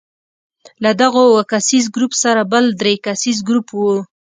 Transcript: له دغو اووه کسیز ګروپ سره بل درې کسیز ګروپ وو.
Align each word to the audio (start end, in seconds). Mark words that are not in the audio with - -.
له 0.83 0.91
دغو 1.01 1.21
اووه 1.27 1.43
کسیز 1.51 1.85
ګروپ 1.95 2.13
سره 2.23 2.41
بل 2.51 2.65
درې 2.81 2.93
کسیز 3.05 3.37
ګروپ 3.47 3.67
وو. 3.71 3.95